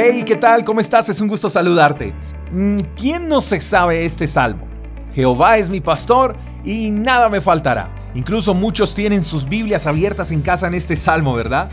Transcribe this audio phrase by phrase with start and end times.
[0.00, 0.64] Hey, ¿qué tal?
[0.64, 1.08] ¿Cómo estás?
[1.08, 2.14] Es un gusto saludarte.
[2.52, 4.64] Mm, ¿Quién no se sabe este salmo?
[5.12, 7.92] Jehová es mi pastor y nada me faltará.
[8.14, 11.68] Incluso muchos tienen sus Biblias abiertas en casa en este salmo, ¿verdad?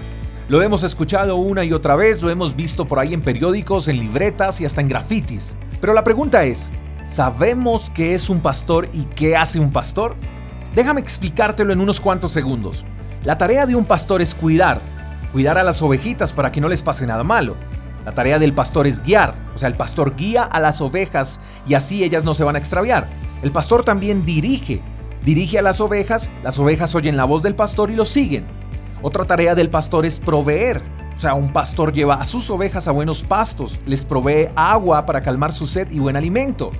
[0.47, 3.99] Lo hemos escuchado una y otra vez, lo hemos visto por ahí en periódicos, en
[3.99, 5.53] libretas y hasta en grafitis.
[5.79, 6.71] Pero la pregunta es,
[7.03, 10.15] ¿sabemos qué es un pastor y qué hace un pastor?
[10.73, 12.87] Déjame explicártelo en unos cuantos segundos.
[13.23, 14.81] La tarea de un pastor es cuidar,
[15.31, 17.55] cuidar a las ovejitas para que no les pase nada malo.
[18.05, 21.73] La tarea del pastor es guiar, o sea, el pastor guía a las ovejas y
[21.73, 23.07] así ellas no se van a extraviar.
[23.41, 24.81] El pastor también dirige,
[25.23, 28.45] dirige a las ovejas, las ovejas oyen la voz del pastor y lo siguen.
[29.01, 30.81] Otra tarea del pastor es proveer,
[31.15, 35.23] o sea, un pastor lleva a sus ovejas a buenos pastos, les provee agua para
[35.23, 36.71] calmar su sed y buen alimento.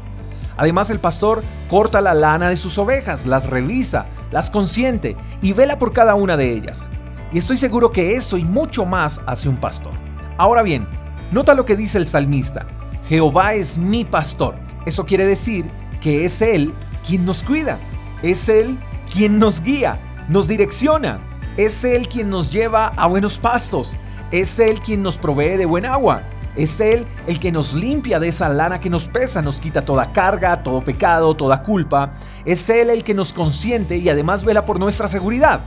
[0.58, 5.80] Además, el pastor corta la lana de sus ovejas, las revisa, las consiente y vela
[5.80, 6.88] por cada una de ellas.
[7.32, 9.94] Y estoy seguro que eso y mucho más hace un pastor.
[10.38, 10.88] Ahora bien,
[11.36, 12.66] Nota lo que dice el salmista.
[13.10, 14.56] Jehová es mi pastor.
[14.86, 15.70] Eso quiere decir
[16.00, 16.74] que es Él
[17.06, 17.78] quien nos cuida.
[18.24, 18.80] Es Él
[19.12, 21.20] quien nos guía, nos direcciona.
[21.58, 23.98] Es Él quien nos lleva a buenos pastos.
[24.32, 26.24] Es Él quien nos provee de buen agua.
[26.56, 30.14] Es Él el que nos limpia de esa lana que nos pesa, nos quita toda
[30.14, 32.14] carga, todo pecado, toda culpa.
[32.46, 35.66] Es Él el que nos consiente y además vela por nuestra seguridad.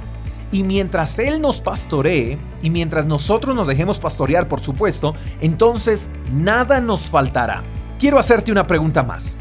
[0.51, 6.81] Y mientras Él nos pastoree, y mientras nosotros nos dejemos pastorear, por supuesto, entonces nada
[6.81, 7.63] nos faltará.
[7.99, 9.37] Quiero hacerte una pregunta más.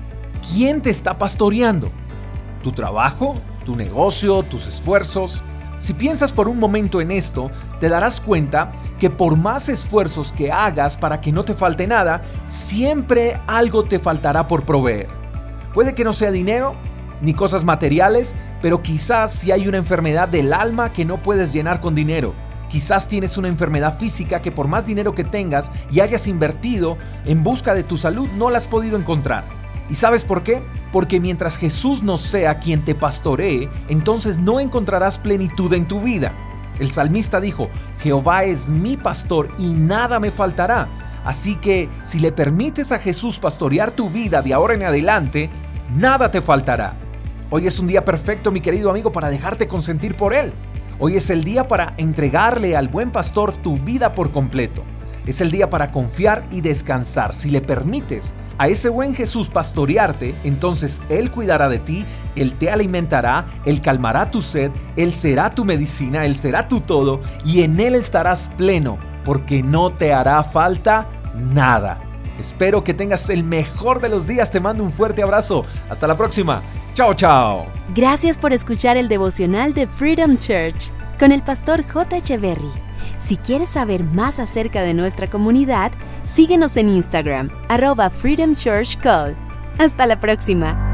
[0.53, 1.91] ¿Quién te está pastoreando?
[2.61, 3.37] ¿Tu trabajo?
[3.65, 4.43] ¿Tu negocio?
[4.43, 5.41] ¿Tus esfuerzos?
[5.79, 10.51] Si piensas por un momento en esto, te darás cuenta que por más esfuerzos que
[10.51, 15.07] hagas para que no te falte nada, siempre algo te faltará por proveer.
[15.73, 16.75] Puede que no sea dinero,
[17.21, 21.81] ni cosas materiales, pero quizás si hay una enfermedad del alma que no puedes llenar
[21.81, 22.33] con dinero.
[22.69, 27.43] Quizás tienes una enfermedad física que por más dinero que tengas y hayas invertido en
[27.43, 29.45] busca de tu salud no la has podido encontrar.
[29.89, 30.61] ¿Y sabes por qué?
[30.91, 36.33] Porque mientras Jesús no sea quien te pastoree, entonces no encontrarás plenitud en tu vida.
[36.79, 37.69] El salmista dijo,
[38.01, 40.89] Jehová es mi pastor y nada me faltará.
[41.23, 45.49] Así que si le permites a Jesús pastorear tu vida de ahora en adelante,
[45.93, 47.06] nada te faltará.
[47.49, 50.51] Hoy es un día perfecto, mi querido amigo, para dejarte consentir por Él.
[50.99, 54.83] Hoy es el día para entregarle al buen pastor tu vida por completo.
[55.25, 57.33] Es el día para confiar y descansar.
[57.33, 62.69] Si le permites a ese buen Jesús pastorearte, entonces Él cuidará de ti, Él te
[62.69, 67.79] alimentará, Él calmará tu sed, Él será tu medicina, Él será tu todo y en
[67.79, 72.06] Él estarás pleno, porque no te hará falta nada.
[72.39, 74.51] Espero que tengas el mejor de los días.
[74.51, 75.65] Te mando un fuerte abrazo.
[75.89, 76.61] Hasta la próxima.
[76.93, 77.65] Chao, chao.
[77.93, 82.17] Gracias por escuchar el devocional de Freedom Church con el pastor J.
[82.17, 82.71] Echeverry.
[83.17, 85.91] Si quieres saber más acerca de nuestra comunidad,
[86.23, 89.35] síguenos en Instagram, arroba Freedom Church Call.
[89.79, 90.86] Hasta la próxima.